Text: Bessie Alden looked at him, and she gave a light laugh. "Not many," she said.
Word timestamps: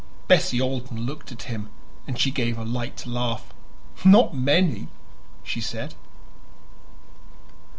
Bessie 0.27 0.59
Alden 0.59 1.05
looked 1.05 1.31
at 1.31 1.43
him, 1.43 1.69
and 2.07 2.17
she 2.19 2.31
gave 2.31 2.57
a 2.57 2.65
light 2.65 3.05
laugh. 3.05 3.53
"Not 4.03 4.33
many," 4.35 4.87
she 5.43 5.61
said. 5.61 5.93